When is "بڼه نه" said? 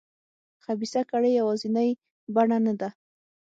2.35-2.73